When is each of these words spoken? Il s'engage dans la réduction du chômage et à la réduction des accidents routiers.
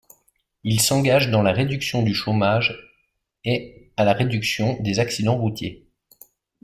Il 0.63 0.81
s'engage 0.81 1.29
dans 1.29 1.43
la 1.43 1.51
réduction 1.51 2.01
du 2.01 2.15
chômage 2.15 2.75
et 3.45 3.91
à 3.97 4.03
la 4.03 4.13
réduction 4.13 4.77
des 4.81 4.97
accidents 4.97 5.37
routiers. 5.37 5.85